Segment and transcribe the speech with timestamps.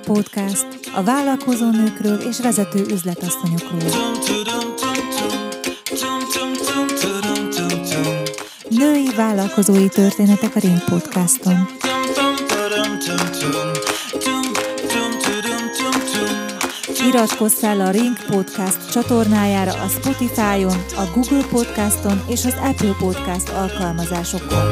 [0.00, 3.80] Ring Podcast a vállalkozó nőkről és vezető üzletasszonyokról.
[8.68, 11.68] Női vállalkozói történetek a Ring Podcaston.
[17.06, 23.48] Iratkozz fel a Ring Podcast csatornájára a Spotify-on, a Google Podcaston és az Apple Podcast
[23.48, 24.68] alkalmazásokon.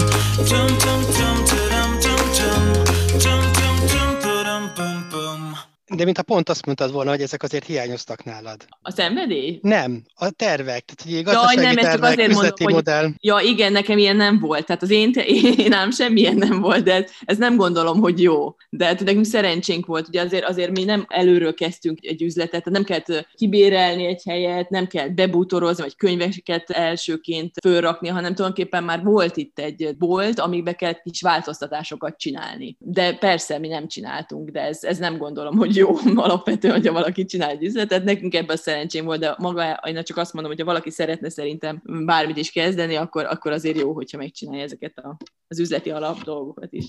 [5.94, 8.66] De mint a pont azt mondtad volna, hogy ezek azért hiányoztak nálad.
[8.82, 9.58] A szenvedély?
[9.62, 10.84] Nem, a tervek.
[10.84, 13.10] Tehát, hogy gazdasági Jaj, nem, tervek, csak azért mondom, hogy, modell.
[13.20, 14.66] Ja, igen, nekem ilyen nem volt.
[14.66, 15.12] Tehát az én,
[15.58, 18.54] én nem semmilyen nem volt, de ez nem gondolom, hogy jó.
[18.70, 22.70] De hát nekünk szerencsénk volt, ugye azért, azért mi nem előről kezdtünk egy üzletet, tehát
[22.70, 29.02] nem kellett kibérelni egy helyet, nem kellett bebútorozni, vagy könyveket elsőként fölrakni, hanem tulajdonképpen már
[29.02, 32.76] volt itt egy bolt, amikbe kellett kis változtatásokat csinálni.
[32.78, 35.96] De persze mi nem csináltunk, de ez, ez nem gondolom, hogy jó
[36.26, 38.04] alapvetően, hogyha valaki csinál egy üzletet.
[38.04, 41.28] Nekünk ebben a szerencsém volt, de maga, én csak azt mondom, hogy ha valaki szeretne
[41.28, 45.16] szerintem bármit is kezdeni, akkor, akkor azért jó, hogyha megcsinálja ezeket a,
[45.48, 46.84] az üzleti alap dolgokat is.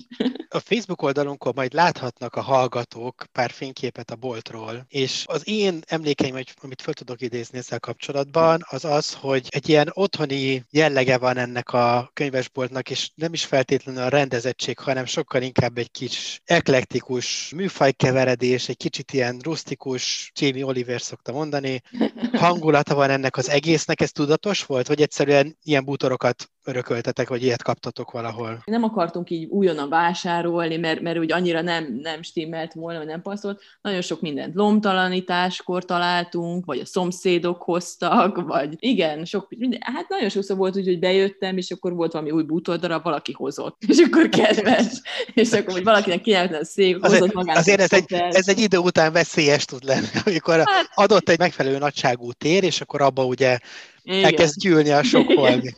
[0.49, 6.35] A Facebook oldalunkon majd láthatnak a hallgatók pár fényképet a boltról, és az én emlékeim,
[6.61, 11.73] amit fel tudok idézni ezzel kapcsolatban, az az, hogy egy ilyen otthoni jellege van ennek
[11.73, 18.69] a könyvesboltnak, és nem is feltétlenül a rendezettség, hanem sokkal inkább egy kis eklektikus műfajkeveredés,
[18.69, 21.81] egy kicsit ilyen rustikus, Jamie Oliver szokta mondani,
[22.33, 27.63] hangulata van ennek az egésznek, ez tudatos volt, vagy egyszerűen ilyen bútorokat örököltetek, vagy ilyet
[27.63, 28.61] kaptatok valahol?
[28.65, 33.21] Nem akartunk így újonnan vásárolni, mert, mert úgy annyira nem, nem stimmelt volna, vagy nem
[33.21, 33.61] passzolt.
[33.81, 39.79] Nagyon sok mindent lomtalanításkor találtunk, vagy a szomszédok hoztak, vagy igen, sok minden.
[39.81, 43.77] Hát nagyon sokszor volt úgy, hogy bejöttem, és akkor volt valami új bútordarab, valaki hozott.
[43.87, 45.01] És akkor kedves.
[45.33, 47.59] és akkor, hogy valakinek kijelentne a szék, hozott azért, magának.
[47.59, 51.77] Azért ez egy, ez egy idő után veszélyes tud lenni, amikor hát, adott egy megfelelő
[51.77, 53.57] nagyságú tér, és akkor abba ugye
[54.03, 54.23] igen.
[54.23, 55.73] elkezd gyűlni a sok holmi.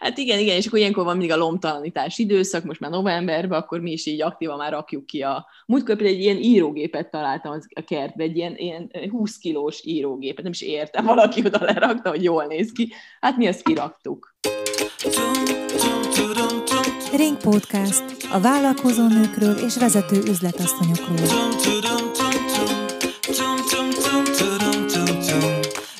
[0.00, 3.80] Hát igen, igen, és akkor ilyenkor van mindig a lomtalanítás időszak, most már novemberben, akkor
[3.80, 5.46] mi is így aktívan már rakjuk ki a...
[5.66, 10.52] Múltkor egy ilyen írógépet találtam az a kertbe, egy ilyen, ilyen 20 kilós írógépet, nem
[10.52, 12.92] is értem, valaki oda lerakta, hogy jól néz ki.
[13.20, 14.36] Hát mi azt kiraktuk.
[17.16, 21.16] Ring Podcast a vállalkozó nőkről és vezető üzletasszonyokról.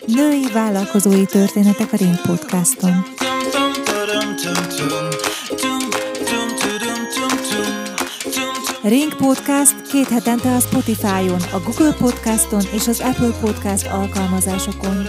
[0.07, 3.28] Női vállalkozói történetek a Ring Podcaston.
[8.89, 15.07] Ring Podcast két hetente a Spotify-on, a Google Podcaston és az Apple Podcast alkalmazásokon.